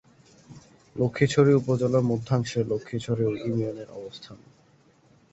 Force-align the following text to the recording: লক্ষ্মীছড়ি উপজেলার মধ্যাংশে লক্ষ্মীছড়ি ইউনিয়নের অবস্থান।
লক্ষ্মীছড়ি 0.95 1.51
উপজেলার 1.53 2.03
মধ্যাংশে 2.11 2.59
লক্ষ্মীছড়ি 2.71 3.23
ইউনিয়নের 3.39 3.89
অবস্থান। 3.91 4.37